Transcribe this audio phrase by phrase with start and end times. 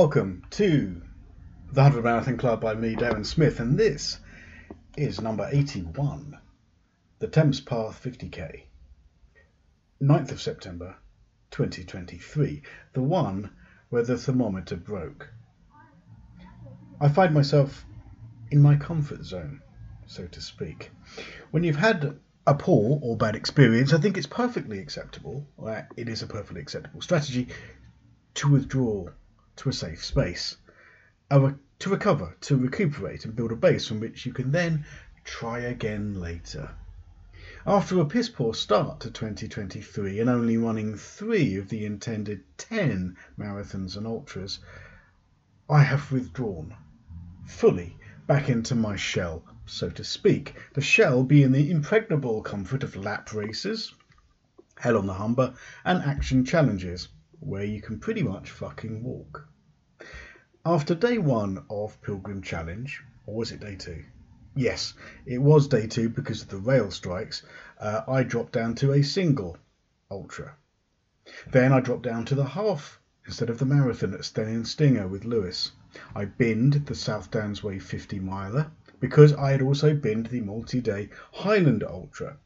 [0.00, 1.02] Welcome to
[1.72, 4.20] the 100 Marathon Club by me, Darren Smith, and this
[4.96, 6.38] is number 81,
[7.18, 8.62] the Thames Path 50k,
[10.00, 10.94] 9th of September
[11.50, 13.50] 2023, the one
[13.88, 15.30] where the thermometer broke.
[17.00, 17.84] I find myself
[18.52, 19.62] in my comfort zone,
[20.06, 20.92] so to speak.
[21.50, 25.48] When you've had a poor or bad experience, I think it's perfectly acceptable,
[25.96, 27.48] it is a perfectly acceptable strategy
[28.34, 29.08] to withdraw
[29.58, 30.56] to a safe space,
[31.30, 34.84] to recover, to recuperate and build a base from which you can then
[35.24, 36.70] try again later.
[37.66, 43.16] After a piss poor start to 2023 and only running three of the intended 10
[43.36, 44.60] marathons and ultras,
[45.68, 46.74] I have withdrawn
[47.46, 50.54] fully back into my shell, so to speak.
[50.74, 53.94] The shell being the impregnable comfort of lap races,
[54.78, 57.08] Hell on the Humber, and action challenges,
[57.40, 59.48] where you can pretty much fucking walk.
[60.64, 64.04] After day one of Pilgrim Challenge, or was it day two?
[64.54, 64.94] Yes,
[65.24, 67.42] it was day two because of the rail strikes.
[67.78, 69.56] Uh, I dropped down to a single
[70.10, 70.56] ultra.
[71.50, 75.24] Then I dropped down to the half instead of the marathon at Steyning Stinger with
[75.24, 75.72] Lewis.
[76.14, 78.70] I binned the South Downs Way 50 miler
[79.00, 82.38] because I had also binned the multi day Highland Ultra.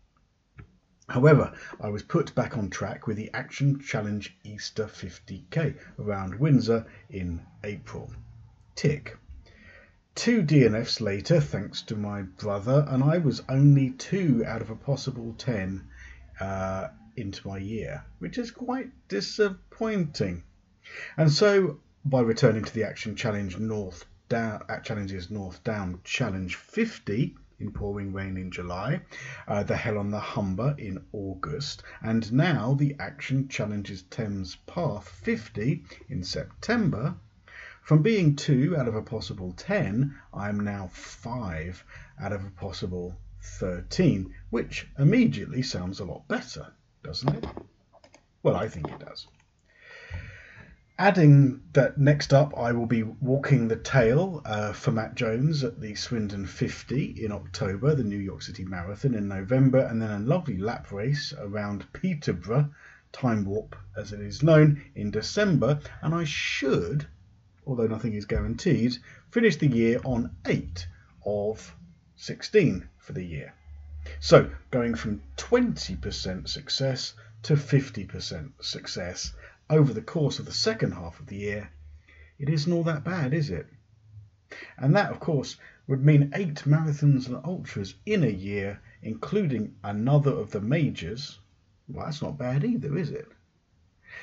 [1.13, 6.87] However, I was put back on track with the Action Challenge Easter 50k around Windsor
[7.11, 8.11] in April.
[8.77, 9.19] Tick.
[10.15, 14.75] Two DNFs later, thanks to my brother, and I was only two out of a
[14.75, 15.87] possible ten
[16.41, 20.45] uh, into my year, which is quite disappointing.
[21.19, 26.57] And so, by returning to the Action Challenge North Down, at Challenges North Down Challenge
[26.57, 29.01] 50, in pouring rain in July,
[29.47, 35.09] uh, the Hell on the Humber in August, and now the Action Challenges Thames Path
[35.09, 37.15] 50 in September.
[37.81, 41.85] From being two out of a possible 10, I am now five
[42.21, 46.73] out of a possible 13, which immediately sounds a lot better,
[47.05, 47.47] doesn't it?
[48.43, 49.29] Well, I think it does.
[50.99, 55.81] Adding that next up, I will be walking the tail uh, for Matt Jones at
[55.81, 60.19] the Swindon 50 in October, the New York City Marathon in November, and then a
[60.19, 62.71] lovely lap race around Peterborough,
[63.11, 65.81] Time Warp as it is known, in December.
[66.03, 67.07] And I should,
[67.67, 68.99] although nothing is guaranteed,
[69.31, 70.87] finish the year on 8
[71.25, 71.75] of
[72.17, 73.55] 16 for the year.
[74.21, 77.15] So going from 20% success
[77.45, 79.33] to 50% success
[79.73, 81.71] over the course of the second half of the year,
[82.39, 83.67] it isn't all that bad, is it?
[84.77, 85.57] And that, of course,
[85.87, 91.39] would mean eight marathons and ultras in a year, including another of the majors.
[91.89, 93.27] Well, that's not bad either, is it?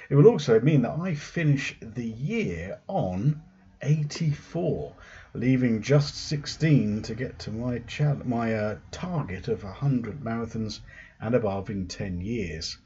[0.07, 3.41] It will also mean that I finish the year on
[3.81, 4.95] 84,
[5.33, 7.81] leaving just 16 to get to my,
[8.23, 10.81] my uh, target of 100 marathons
[11.19, 12.77] and above in 10 years.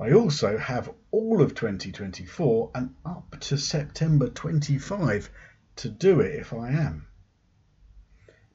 [0.00, 5.30] I also have all of 2024 and up to September 25
[5.76, 7.06] to do it if I am.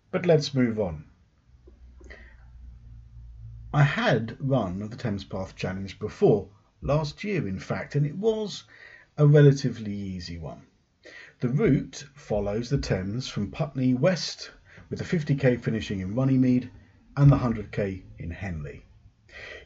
[0.09, 1.05] But let's move on.
[3.71, 6.49] I had run the Thames Path Challenge before,
[6.81, 8.63] last year in fact, and it was
[9.15, 10.63] a relatively easy one.
[11.41, 14.49] The route follows the Thames from Putney west,
[14.89, 16.71] with the 50k finishing in Runnymede
[17.15, 18.83] and the 100k in Henley.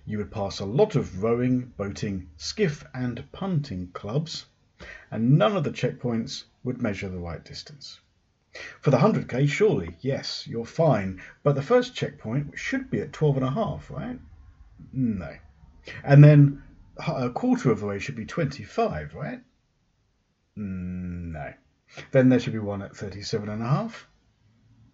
[0.05, 4.45] You would pass a lot of rowing, boating, skiff, and punting clubs,
[5.11, 7.99] and none of the checkpoints would measure the right distance.
[8.81, 13.37] For the 100k, surely, yes, you're fine, but the first checkpoint should be at 12
[13.37, 14.19] and a half, right?
[14.91, 15.37] No.
[16.03, 16.63] And then
[17.07, 19.41] a quarter of the way should be 25, right?
[20.57, 21.53] Mm, no.
[22.11, 24.07] Then there should be one at 37 and a half.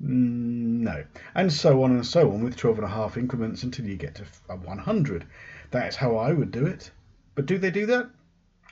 [0.01, 1.03] Mm, no.
[1.33, 4.15] And so on and so on with 12 and a half increments until you get
[4.15, 5.25] to 100.
[5.71, 6.91] That's how I would do it.
[7.35, 8.09] But do they do that?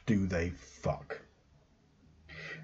[0.05, 1.21] Do they fuck?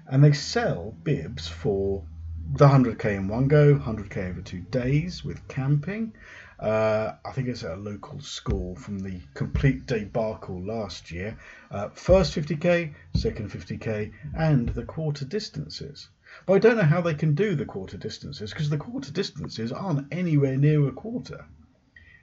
[0.06, 2.04] And they sell bibs for
[2.52, 6.12] the 100k in one go, 100k over two days with camping.
[6.58, 11.38] Uh, I think it's at a local school from the complete debacle last year.
[11.70, 16.08] Uh, first 50k, second 50k, and the quarter distances.
[16.46, 19.72] But I don't know how they can do the quarter distances because the quarter distances
[19.72, 21.46] aren't anywhere near a quarter.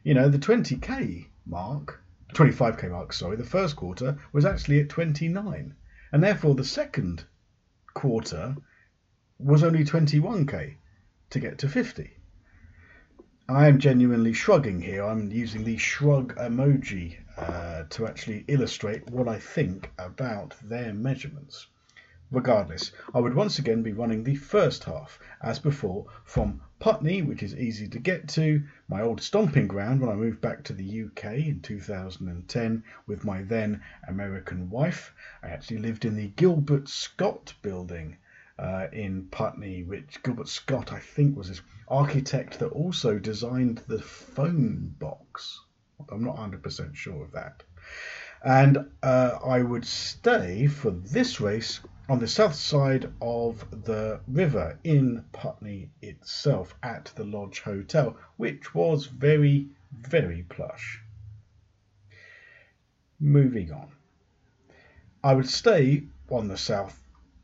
[0.04, 2.02] You know, the 20k mark,
[2.34, 5.76] 25k mark, sorry, the first quarter was actually at 29.
[6.12, 7.26] And therefore the second
[7.94, 8.56] quarter
[9.40, 10.76] was only 21k
[11.32, 12.18] to get to 50.
[13.50, 15.04] I am genuinely shrugging here.
[15.04, 21.68] I'm using the shrug emoji uh, to actually illustrate what I think about their measurements.
[22.30, 27.42] Regardless, I would once again be running the first half, as before, from Putney, which
[27.42, 31.04] is easy to get to, my old stomping ground when I moved back to the
[31.04, 35.14] UK in 2010 with my then American wife.
[35.42, 38.18] I actually lived in the Gilbert Scott building
[38.60, 44.02] uh, in Putney, which Gilbert Scott, I think, was this architect that also designed the
[44.02, 45.62] phone box.
[46.12, 47.64] I'm not 100% sure of that.
[48.44, 54.80] And uh, I would stay for this race on the south side of the river
[54.84, 61.02] in Putney itself at the Lodge Hotel, which was very, very plush.
[63.20, 63.92] Moving on.
[65.24, 67.04] I would stay on the south.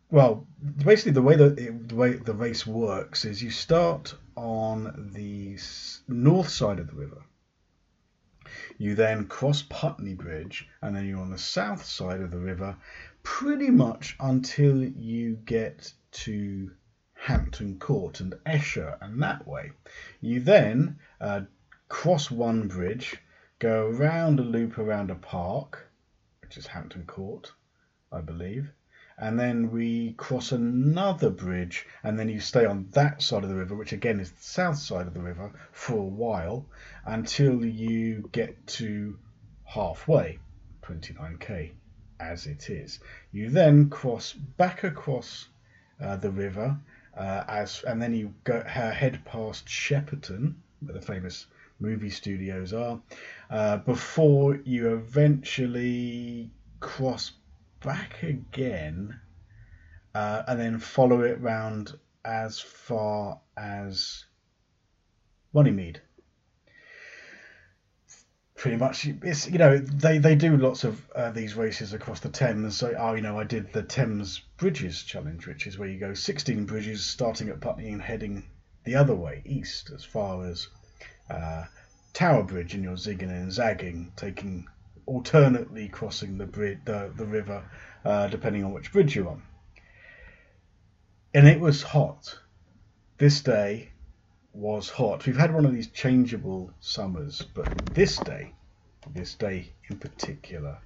[0.10, 5.12] Well, basically, the way that it, the way the race works is you start on
[5.13, 5.57] the
[6.07, 7.24] north side of the river.
[8.83, 12.75] You then cross Putney Bridge, and then you're on the south side of the river,
[13.24, 15.94] pretty much until you get
[16.25, 16.69] to
[17.13, 19.71] Hampton Court and Esher and that way.
[20.19, 21.44] You then uh,
[21.88, 23.15] cross one bridge,
[23.59, 25.89] go around a loop around a park,
[26.41, 27.53] which is Hampton Court,
[28.12, 28.69] I believe,
[29.18, 33.56] and then we cross another bridge, and then you stay on that side of the
[33.56, 36.65] river, which again is the south side of the river, for a while
[37.06, 39.18] until you get to
[39.65, 40.39] halfway,
[40.83, 41.71] 29k
[42.19, 43.00] as it is.
[43.31, 45.48] You then cross back across
[46.01, 46.77] uh, the river,
[47.15, 51.48] uh, as and then you go head past Shepperton, where the famous
[51.80, 53.00] movie studios are,
[53.50, 56.50] uh, before you eventually
[56.80, 57.33] cross
[57.83, 59.19] back again,
[60.15, 61.94] uh, and then follow it round
[62.25, 64.25] as far as
[65.53, 66.01] Runnymede.
[68.56, 72.30] Pretty much it's you know they they do lots of uh, these races across the
[72.30, 72.77] Thames.
[72.77, 76.13] So oh you know I did the Thames Bridges challenge which is where you go
[76.13, 78.45] 16 bridges starting at Putney and heading
[78.86, 80.69] the other way east as far as
[81.29, 81.65] uh,
[82.13, 84.65] Tower Bridge and you're zigging and zagging taking
[85.05, 87.63] alternately crossing the bridge the, the river
[88.05, 89.41] uh, depending on which bridge you're on
[91.33, 92.39] and it was hot
[93.17, 93.89] this day
[94.53, 95.25] was hot.
[95.25, 98.53] We've had one of these changeable summers, but this day,
[99.11, 100.77] this day in particular,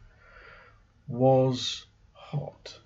[1.07, 2.79] was hot.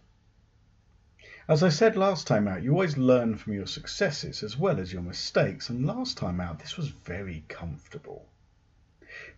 [1.47, 4.91] As I said last time out, you always learn from your successes as well as
[4.91, 8.25] your mistakes, and last time out this was very comfortable.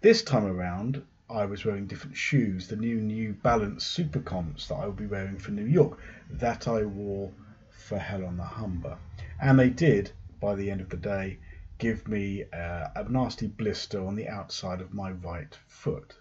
[0.02, 4.76] This time around, I was wearing different shoes, the new New Balance Super Comps that
[4.76, 5.98] I will be wearing for New York,
[6.30, 7.32] that I wore
[7.72, 9.00] for Hell on the Humber.
[9.42, 11.40] And they did by the end of the day
[11.80, 16.16] give me uh, a nasty blister on the outside of my right foot.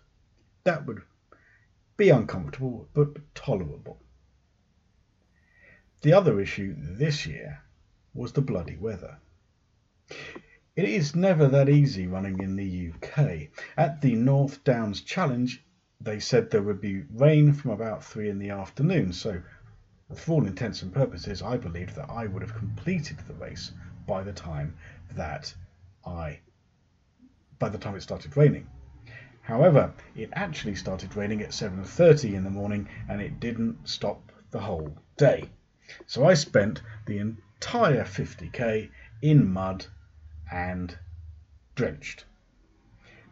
[0.65, 1.03] That would
[1.99, 4.01] be uncomfortable but tolerable.
[6.01, 7.61] The other issue this year
[8.15, 9.19] was the bloody weather.
[10.75, 13.51] It is never that easy running in the UK.
[13.77, 15.63] At the North Downs Challenge,
[16.01, 19.43] they said there would be rain from about three in the afternoon, so
[20.15, 23.71] for all intents and purposes, I believed that I would have completed the race
[24.07, 24.75] by the time
[25.15, 25.55] that
[26.07, 26.41] I
[27.59, 28.67] by the time it started raining.
[29.43, 34.61] However, it actually started raining at 7:30 in the morning and it didn't stop the
[34.61, 35.51] whole day.
[36.07, 39.85] So I spent the entire 50k in mud
[40.53, 40.99] and
[41.75, 42.27] drenched.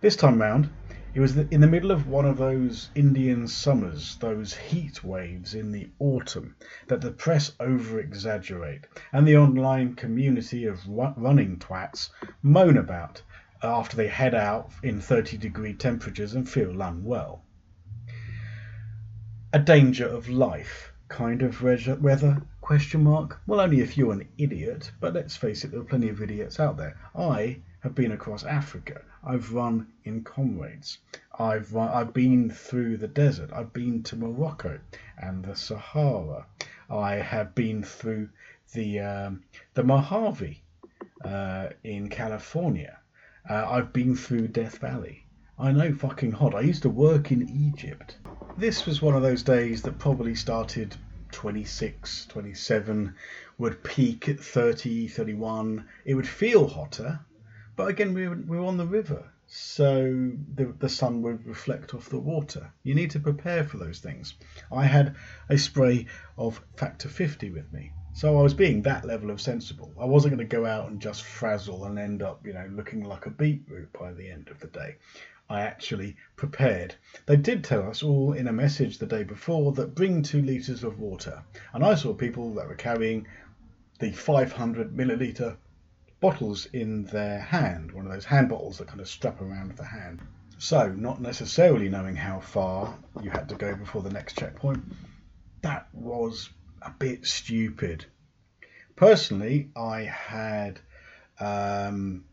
[0.01, 0.71] This time round,
[1.13, 5.73] it was in the middle of one of those Indian summers, those heat waves in
[5.73, 12.11] the autumn that the press over exaggerate and the online community of running twats
[12.43, 13.23] moan about
[13.63, 17.45] after they head out in 30 degree temperatures and feel unwell.
[19.53, 24.91] A danger of life kind of weather question mark well only if you're an idiot
[25.01, 28.45] but let's face it there are plenty of idiots out there i have been across
[28.45, 30.97] africa I've run in comrades.
[31.39, 33.53] I've run, I've been through the desert.
[33.53, 34.81] I've been to Morocco
[35.19, 36.47] and the Sahara.
[36.89, 38.31] I have been through
[38.73, 39.43] the um,
[39.75, 40.63] the Mojave
[41.23, 42.99] uh, in California.
[43.49, 45.27] Uh, I've been through Death Valley.
[45.59, 46.55] I know fucking hot.
[46.55, 48.17] I used to work in Egypt.
[48.57, 50.97] This was one of those days that probably started
[51.33, 53.15] 26, 27,
[53.59, 55.89] would peak at 30, 31.
[56.05, 57.21] It would feel hotter
[57.81, 61.95] but again, we were, we were on the river, so the, the sun would reflect
[61.95, 62.71] off the water.
[62.83, 64.35] You need to prepare for those things.
[64.71, 65.17] I had
[65.49, 66.05] a spray
[66.37, 69.95] of Factor 50 with me, so I was being that level of sensible.
[69.99, 73.03] I wasn't going to go out and just frazzle and end up, you know, looking
[73.05, 74.97] like a beetroot by the end of the day.
[75.51, 76.95] I actually prepared.
[77.27, 80.85] They did tell us all in a message the day before that bring two litres
[80.85, 81.43] of water.
[81.75, 83.27] And I saw people that were carrying
[83.99, 85.57] the 500 milliliter
[86.21, 89.85] bottles in their hand, one of those hand bottles that kind of strap around the
[89.85, 90.21] hand.
[90.59, 94.85] So, not necessarily knowing how far you had to go before the next checkpoint,
[95.63, 96.49] that was
[96.81, 98.05] a bit stupid.
[98.95, 100.79] Personally, I had
[101.41, 102.25] um,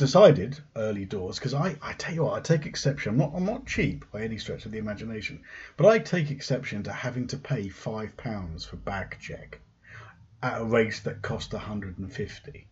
[0.00, 3.12] decided early doors because I, I tell you what, I take exception.
[3.12, 5.42] I'm not I'm not cheap by any stretch of the imagination,
[5.76, 9.60] but I take exception to having to pay five pounds for bag check
[10.42, 12.66] at a race that cost 150.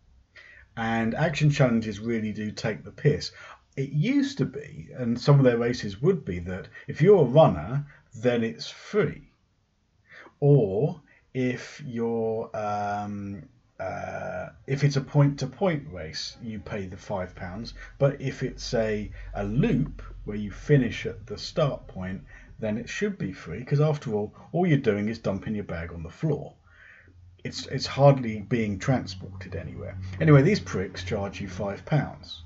[0.75, 3.31] And action challenges really do take the piss.
[3.77, 7.35] It used to be, and some of their races would be, that if you're a
[7.41, 9.29] runner, then it's free.
[10.39, 10.99] Or
[11.35, 13.47] if you're um,
[13.79, 17.73] uh, if it's a point to point race, you pay the five pounds.
[17.97, 22.23] But if it's a, a loop where you finish at the start point,
[22.59, 25.93] then it should be free because after all, all you're doing is dumping your bag
[25.93, 26.55] on the floor.
[27.45, 29.97] It's it's hardly being transported anywhere.
[30.19, 32.43] Anyway, these pricks charge you five pounds.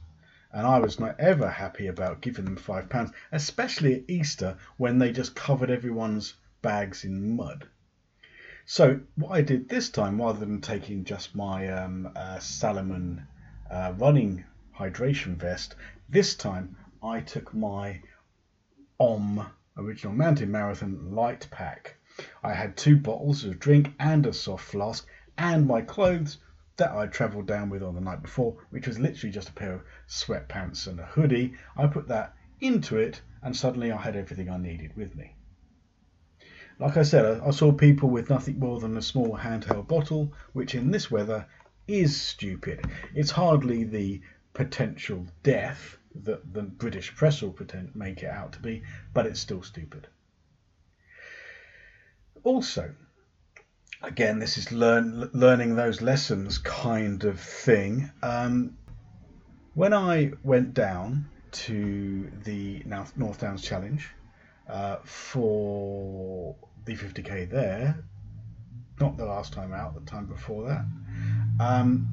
[0.51, 4.99] And I was not ever happy about giving them five pounds, especially at Easter when
[4.99, 7.67] they just covered everyone's bags in mud.
[8.65, 13.27] So what I did this time, rather than taking just my um, uh, Salomon
[13.70, 15.75] uh, running hydration vest,
[16.08, 18.01] this time I took my
[19.01, 21.98] OM Original Mountain Marathon light pack.
[22.41, 25.05] I had two bottles of drink and a soft flask,
[25.38, 26.38] and my clothes
[26.77, 29.74] that I travelled down with on the night before, which was literally just a pair
[29.74, 31.53] of sweatpants and a hoodie.
[31.75, 35.36] I put that into it, and suddenly I had everything I needed with me.
[36.83, 40.75] Like I said, I saw people with nothing more than a small handheld bottle, which
[40.75, 41.45] in this weather
[41.87, 42.85] is stupid.
[43.15, 44.19] It's hardly the
[44.53, 49.39] potential death that the British press will pretend make it out to be, but it's
[49.39, 50.09] still stupid.
[52.43, 52.93] Also,
[54.01, 58.11] again, this is learn learning those lessons kind of thing.
[58.21, 58.77] Um,
[59.73, 61.29] when I went down
[61.63, 62.83] to the
[63.15, 64.05] North Downs Challenge,
[64.67, 68.03] uh, for the 50k there.
[68.99, 70.85] Not the last time out, the time before that.
[71.59, 72.07] Um,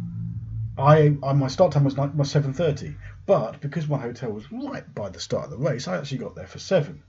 [0.78, 2.96] I, I, my start time was like was 7:30,
[3.26, 6.34] but because my hotel was right by the start of the race, I actually got
[6.34, 7.02] there for seven,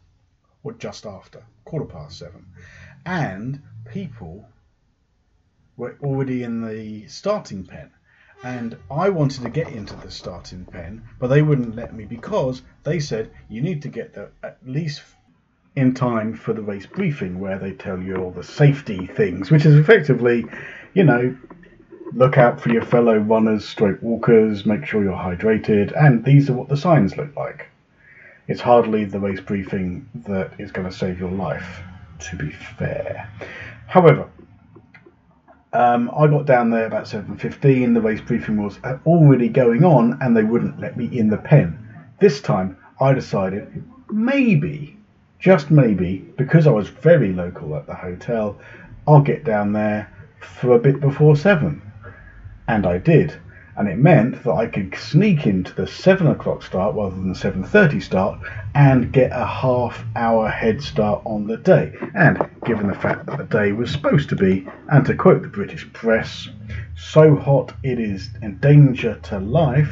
[0.63, 2.47] or just after, quarter past seven,
[3.05, 4.47] and people
[5.77, 7.91] were already in the starting pen.
[8.43, 12.63] And I wanted to get into the starting pen, but they wouldn't let me because
[12.83, 15.01] they said you need to get there at least
[15.75, 19.65] in time for the race briefing where they tell you all the safety things, which
[19.65, 20.45] is effectively,
[20.93, 21.35] you know,
[22.13, 26.53] look out for your fellow runners, stroke walkers, make sure you're hydrated, and these are
[26.53, 27.67] what the signs look like.
[28.47, 31.81] It's hardly the race briefing that is going to save your life,
[32.19, 33.29] to be fair.
[33.87, 34.29] However,
[35.71, 40.35] um, I got down there about 7.15, the race briefing was already going on and
[40.35, 41.79] they wouldn't let me in the pen.
[42.19, 44.97] This time I decided maybe
[45.41, 48.59] just maybe, because I was very local at the hotel,
[49.07, 50.07] I'll get down there
[50.39, 51.81] for a bit before seven.
[52.67, 53.33] And I did.
[53.75, 57.35] And it meant that I could sneak into the seven o'clock start rather than the
[57.35, 58.39] seven thirty start
[58.75, 61.95] and get a half hour head start on the day.
[62.13, 65.47] And given the fact that the day was supposed to be, and to quote the
[65.47, 66.49] British press,
[66.95, 69.91] so hot it is a danger to life,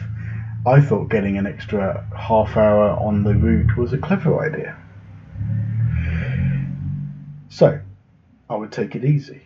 [0.67, 4.78] I thought getting an extra half hour on the route was a clever idea.
[7.49, 7.79] So,
[8.49, 9.41] I would take it easy.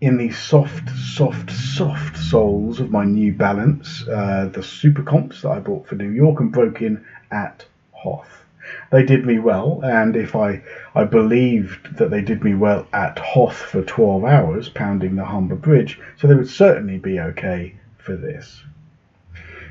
[0.00, 5.50] In the soft, soft, soft soles of my New Balance, uh, the Super Comps that
[5.50, 8.42] I bought for New York and broke in at Hoth.
[8.90, 10.62] They did me well, and if I,
[10.96, 15.54] I believed that they did me well at Hoth for 12 hours, pounding the Humber
[15.54, 18.64] Bridge, so they would certainly be okay for this.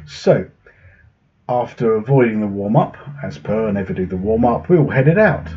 [0.05, 0.46] So,
[1.50, 4.89] after avoiding the warm up, as per, I never do the warm up, we all
[4.89, 5.50] headed out.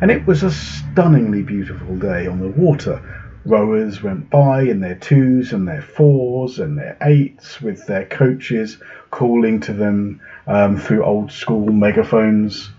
[0.00, 3.00] And it was a stunningly beautiful day on the water.
[3.44, 8.78] Rowers went by in their twos and their fours and their eights with their coaches
[9.10, 12.70] calling to them um, through old school megaphones.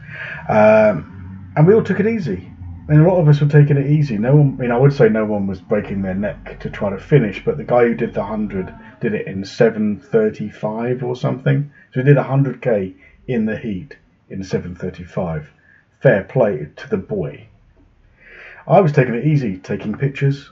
[0.49, 2.51] Um, and we all took it easy.
[2.87, 4.17] And a lot of us were taking it easy.
[4.17, 6.89] No one, I mean, I would say no one was breaking their neck to try
[6.89, 11.71] to finish, but the guy who did the 100 did it in 7.35 or something.
[11.93, 12.93] So he did 100k
[13.27, 13.95] in the heat
[14.29, 15.45] in 7.35
[16.01, 17.45] fair play to the boy.
[18.67, 20.49] I was taking it easy, taking pictures.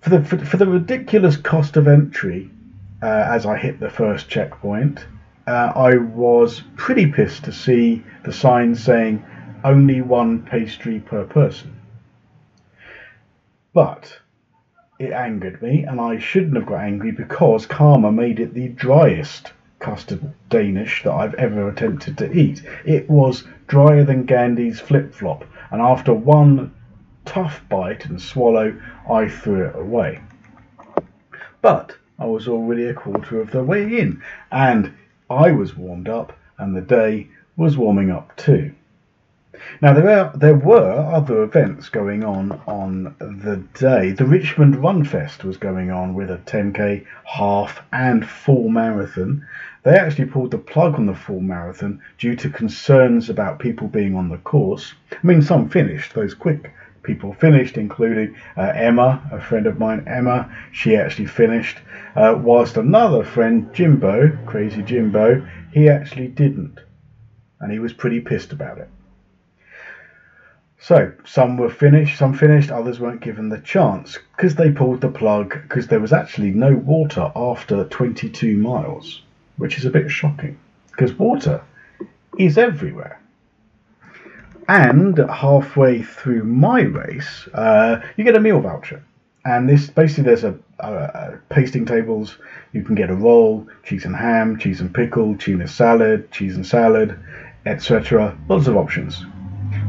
[0.00, 2.50] For the for, for the ridiculous cost of entry,
[3.02, 5.06] uh, as I hit the first checkpoint,
[5.46, 9.24] uh, I was pretty pissed to see the sign saying
[9.62, 11.74] only one pastry per person.
[13.72, 14.18] But
[14.98, 19.52] it angered me, and I shouldn't have got angry because Karma made it the driest
[19.84, 22.62] custard Danish that I've ever attempted to eat.
[22.86, 26.72] It was drier than Gandhi's flip flop, and after one
[27.26, 28.74] tough bite and swallow,
[29.10, 30.20] I threw it away.
[31.60, 34.94] But I was already a quarter of the way in, and
[35.28, 38.72] I was warmed up, and the day was warming up too.
[39.80, 44.10] Now there are there were other events going on on the day.
[44.10, 49.46] The Richmond Run Fest was going on with a 10k, half, and full marathon.
[49.84, 54.16] They actually pulled the plug on the full marathon due to concerns about people being
[54.16, 54.94] on the course.
[55.12, 56.72] I mean, some finished; those quick
[57.04, 60.02] people finished, including uh, Emma, a friend of mine.
[60.08, 61.78] Emma, she actually finished,
[62.16, 66.80] uh, whilst another friend, Jimbo, Crazy Jimbo, he actually didn't,
[67.60, 68.88] and he was pretty pissed about it.
[70.86, 75.08] So some were finished, some finished, others weren't given the chance because they pulled the
[75.08, 79.22] plug because there was actually no water after 22 miles,
[79.56, 80.58] which is a bit shocking
[80.90, 81.62] because water
[82.38, 83.18] is everywhere.
[84.68, 89.02] And halfway through my race, uh, you get a meal voucher.
[89.46, 92.36] And this basically there's a, a, a, pasting tables.
[92.74, 96.66] You can get a roll, cheese and ham, cheese and pickle, tuna salad, cheese and
[96.66, 97.18] salad,
[97.64, 98.36] etc.
[98.50, 99.24] Lots of options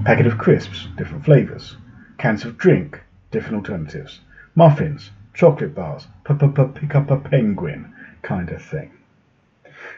[0.05, 1.77] packet of crisps, different flavours,
[2.19, 4.19] cans of drink, different alternatives,
[4.53, 8.91] muffins, chocolate bars, pick up a penguin kind of thing.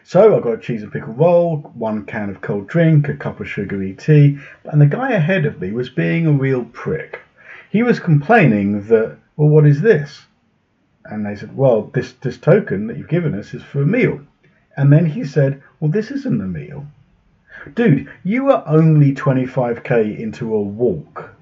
[0.06, 3.42] So I got a cheese and pickle roll, one can of cold drink, a cup
[3.42, 7.20] of sugary tea, and the guy ahead of me was being a real prick.
[7.70, 10.26] He was complaining that, well, what is this?
[11.04, 14.22] And they said, well, this, this token that you've given us is for a meal.
[14.78, 16.88] And then he said, well, this isn't a meal.
[17.76, 21.34] Dude, you are only 25k into a walk.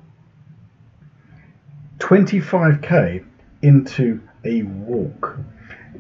[2.00, 3.26] 25k
[3.62, 5.38] into a walk.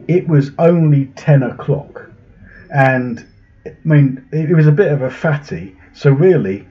[0.07, 2.09] It was only 10 o'clock.
[2.73, 3.25] And,
[3.65, 5.75] I mean, it was a bit of a fatty.
[5.93, 6.67] So, really,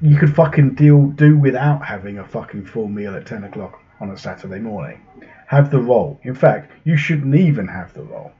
[0.00, 4.10] you could fucking deal do without having a fucking full meal at 10 o'clock on
[4.10, 5.00] a Saturday morning.
[5.46, 6.20] Have the roll.
[6.22, 8.32] In fact, you shouldn't even have the roll.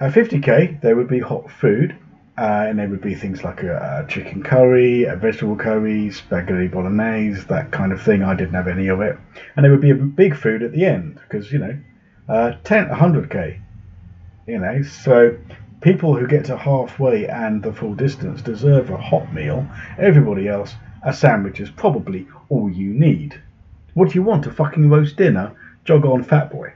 [0.00, 1.96] At 50k, there would be hot food.
[2.38, 6.66] Uh, and there would be things like a, a, chicken curry, a vegetable curry, spaghetti
[6.66, 8.22] bolognese, that kind of thing.
[8.22, 9.18] I didn't have any of it.
[9.54, 11.78] And there would be a big food at the end because, you know,
[12.30, 13.60] uh, 10, 100k.
[14.46, 15.36] You know, so
[15.82, 19.66] people who get to halfway and the full distance deserve a hot meal.
[19.98, 23.40] Everybody else, a sandwich is probably all you need.
[23.94, 24.46] What do you want?
[24.46, 25.52] A fucking roast dinner?
[25.84, 26.72] Jog on, fat boy.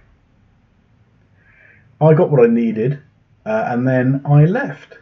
[2.01, 3.01] I got what I needed,
[3.47, 4.99] uh, and then I left.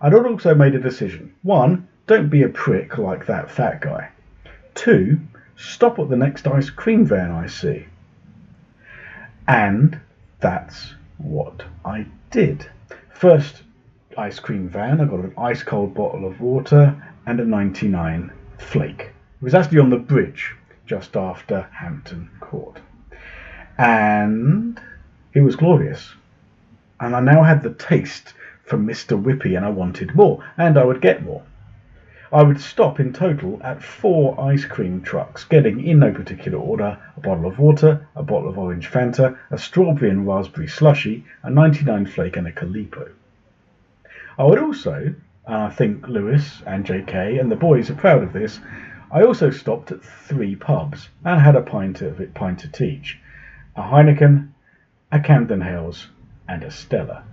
[0.00, 1.34] I'd also made a decision.
[1.42, 4.10] One, don't be a prick like that fat guy.
[4.74, 5.18] Two,
[5.56, 7.86] stop at the next ice cream van I see.
[9.48, 9.98] And
[10.40, 12.68] that's what I did.
[13.12, 13.62] First
[14.16, 16.94] ice cream van, I got an ice cold bottle of water
[17.26, 19.00] and a 99 flake.
[19.40, 20.54] It was actually on the bridge
[20.86, 22.78] just after Hampton Court.
[23.78, 24.80] And
[25.34, 26.12] it was glorious.
[27.00, 28.34] And I now had the taste
[28.68, 29.20] from Mr.
[29.20, 31.42] Whippy and I wanted more, and I would get more.
[32.30, 36.98] I would stop in total at four ice cream trucks, getting in no particular order
[37.16, 41.48] a bottle of water, a bottle of orange Fanta, a strawberry and raspberry slushy, a
[41.48, 43.08] 99 flake, and a Calippo.
[44.38, 45.14] I would also,
[45.46, 48.60] and I think Lewis and JK and the boys are proud of this,
[49.10, 53.18] I also stopped at three pubs and had a pint of it, pint of each,
[53.74, 54.48] a Heineken,
[55.10, 56.08] a Camden Hells,
[56.46, 57.24] and a Stella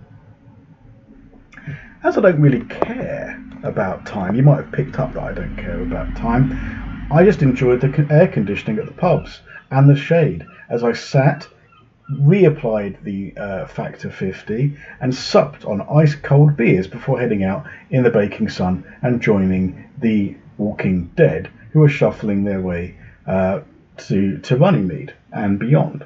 [2.06, 5.56] as I don't really care about time, you might have picked up that I don't
[5.56, 7.08] care about time.
[7.10, 9.40] I just enjoyed the air conditioning at the pubs
[9.72, 11.48] and the shade as I sat,
[12.08, 18.04] reapplied the uh, Factor 50, and supped on ice cold beers before heading out in
[18.04, 22.94] the baking sun and joining the Walking Dead, who were shuffling their way
[23.26, 23.62] uh,
[23.96, 26.04] to to Runnymede and beyond.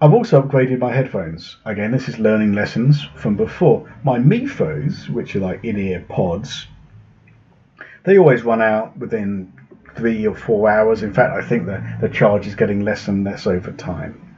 [0.00, 1.56] I've also upgraded my headphones.
[1.64, 3.90] Again, this is learning lessons from before.
[4.02, 6.66] My Mifos, which are like in-ear pods,
[8.02, 9.52] they always run out within
[9.94, 11.02] three or four hours.
[11.02, 14.36] In fact, I think the, the charge is getting less and less over time.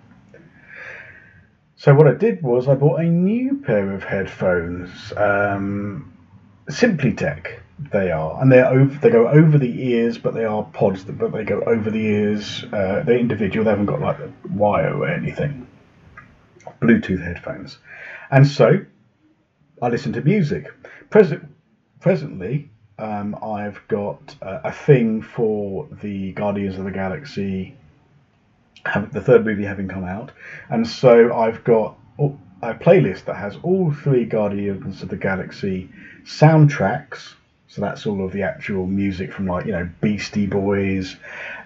[1.77, 6.13] So what I did was I bought a new pair of headphones, um,
[6.69, 8.99] Simply Tech they are, and they're over.
[8.99, 11.05] They go over the ears, but they are pods.
[11.05, 12.65] But they go over the ears.
[12.65, 13.65] Uh, they're individual.
[13.65, 15.67] They haven't got like a wire or anything.
[16.81, 17.79] Bluetooth headphones,
[18.31, 18.85] And so
[19.81, 20.73] I listen to music.
[21.11, 21.47] Present,
[22.01, 27.77] presently, um, I've got uh, a thing for the Guardians of the Galaxy,
[28.85, 30.33] have, the third movie having come out,
[30.69, 31.99] and so I've got
[32.63, 35.91] a playlist that has all three Guardians of the Galaxy
[36.25, 37.35] soundtracks.
[37.69, 41.17] So that's all of the actual music from like you know Beastie Boys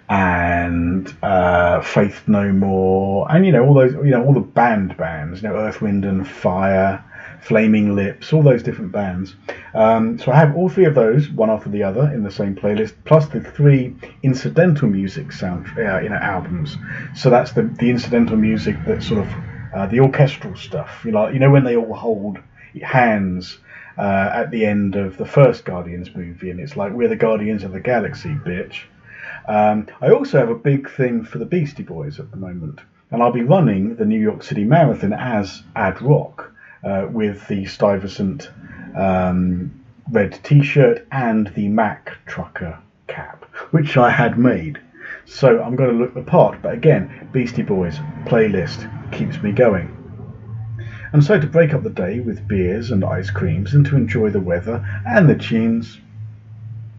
[0.08, 4.96] and uh, Faith No More, and you know all those you know all the band
[4.96, 7.04] bands, you know Earth, Wind and Fire,
[7.42, 9.36] Flaming Lips, all those different bands.
[9.74, 12.56] Um, so I have all three of those, one after the other, in the same
[12.56, 16.76] playlist, plus the three incidental music sound uh, you know albums.
[17.14, 19.32] So that's the the incidental music that sort of
[19.74, 21.02] uh, the orchestral stuff.
[21.04, 22.38] You know, you know when they all hold
[22.82, 23.58] hands
[23.98, 27.64] uh, at the end of the first Guardians movie, and it's like we're the Guardians
[27.64, 28.82] of the Galaxy, bitch.
[29.46, 33.22] Um, I also have a big thing for the Beastie Boys at the moment, and
[33.22, 36.52] I'll be running the New York City Marathon as Ad Rock
[36.84, 38.50] uh, with the Stuyvesant
[38.96, 39.72] um,
[40.10, 44.80] red T-shirt and the Mac trucker cap, which I had made.
[45.26, 49.99] So I'm going to look the part, but again, Beastie Boys playlist keeps me going.
[51.12, 54.30] And so to break up the day with beers and ice creams and to enjoy
[54.30, 55.98] the weather and the tunes,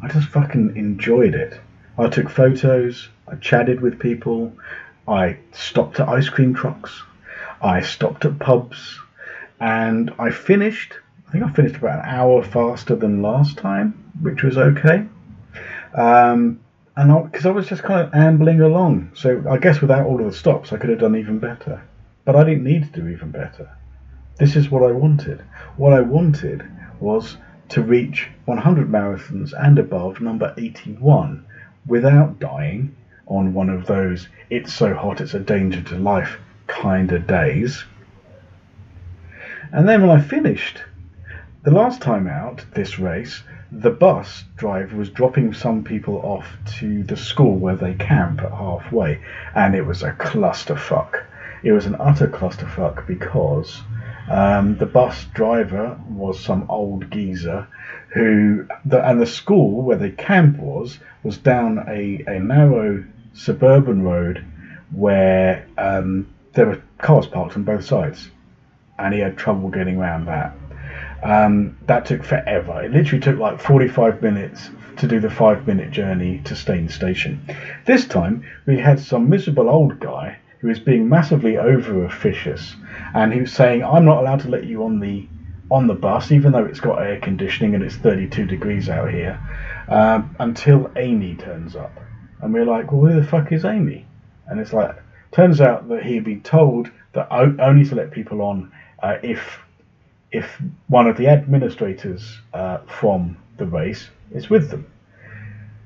[0.02, 1.60] I just fucking enjoyed it.
[1.97, 4.52] I took photos, I chatted with people,
[5.08, 7.04] I stopped at ice cream trucks,
[7.62, 9.00] I stopped at pubs,
[9.60, 10.93] and I finished.
[11.28, 15.06] I think I finished about an hour faster than last time, which was okay.
[15.93, 16.60] Um,
[16.97, 20.19] and because I, I was just kind of ambling along, so I guess without all
[20.19, 21.82] of the stops, I could have done even better.
[22.26, 23.69] But I didn't need to do even better.
[24.41, 25.43] This is what I wanted.
[25.77, 26.63] What I wanted
[26.99, 27.38] was
[27.69, 31.45] to reach 100 marathons and above, number 81,
[31.86, 32.95] without dying
[33.27, 37.86] on one of those it's so hot it's a danger to life kind of days.
[39.71, 40.86] And then when I finished,
[41.62, 47.04] the last time out this race, the bus driver was dropping some people off to
[47.04, 49.19] the school where they camp at halfway,
[49.54, 51.25] and it was a clusterfuck.
[51.62, 53.84] It was an utter clusterfuck because
[54.29, 57.67] um, the bus driver was some old geezer
[58.13, 63.03] who, the, and the school where the camp was, was down a, a narrow
[63.34, 64.43] suburban road
[64.91, 68.29] where um, there were cars parked on both sides,
[68.99, 70.53] and he had trouble getting around that.
[71.23, 72.84] Um, that took forever.
[72.84, 77.39] It literally took like 45 minutes to do the five minute journey to Staines Station.
[77.86, 82.76] This time we had some miserable old guy who was being massively over officious,
[83.13, 85.28] and was saying, "I'm not allowed to let you on the
[85.69, 89.39] on the bus, even though it's got air conditioning and it's 32 degrees out here,
[89.88, 92.00] um, until Amy turns up."
[92.41, 94.06] And we're like, "Well, who the fuck is Amy?"
[94.47, 94.95] And it's like,
[95.32, 98.71] turns out that he had been told that only to let people on
[99.02, 99.60] uh, if
[100.32, 104.86] if one of the administrators uh, from the race is with them.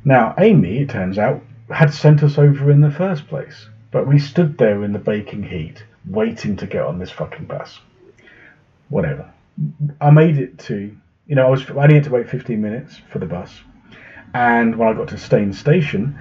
[0.03, 4.19] Now, Amy, it turns out, had sent us over in the first place, but we
[4.19, 7.79] stood there in the baking heat, waiting to get on this fucking bus.
[8.89, 9.31] Whatever.
[10.01, 10.93] I made it to,
[11.27, 13.57] you know, I was I only had to wait 15 minutes for the bus,
[14.33, 16.19] and when I got to Staines Station,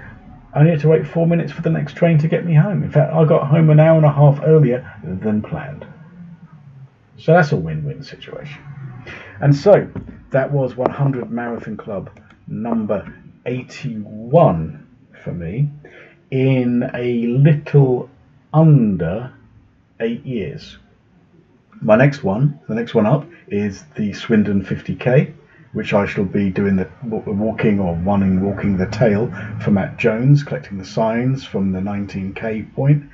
[0.54, 2.84] I only had to wait four minutes for the next train to get me home.
[2.84, 5.84] In fact, I got home an hour and a half earlier than planned.
[7.18, 8.62] So that's a win-win situation.
[9.40, 9.90] And so
[10.30, 12.08] that was 100 Marathon Club
[12.46, 13.12] number
[13.46, 14.86] 81
[15.24, 15.70] for me
[16.30, 18.08] in a little
[18.52, 19.32] under
[20.00, 20.78] eight years.
[21.80, 25.32] My next one, the next one up, is the Swindon 50k,
[25.72, 30.42] which I shall be doing the walking or running, walking the tail for Matt Jones,
[30.42, 33.04] collecting the signs from the 19k point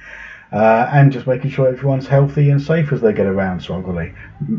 [0.52, 3.62] uh, and just making sure everyone's healthy and safe as they get around.
[3.62, 4.12] So I've got a,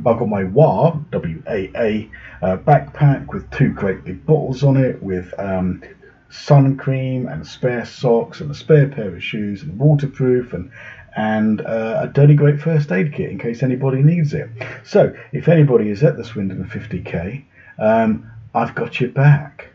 [0.05, 2.09] I've got my WA W A A
[2.41, 5.83] uh, backpack with two great big bottles on it with um,
[6.31, 10.69] sun cream and spare socks and a spare pair of shoes and waterproof and
[11.15, 14.47] and uh, a dirty great first aid kit in case anybody needs it.
[14.83, 17.43] So if anybody is at the Swindon 50k,
[17.79, 19.70] um, I've got your back.